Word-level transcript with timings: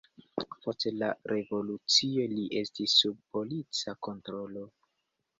Post 0.67 0.85
la 1.01 1.09
Revolucio 1.31 2.23
li 2.31 2.45
estis 2.61 2.95
sub 3.01 3.19
polica 3.35 3.95
kontrolo. 4.09 4.65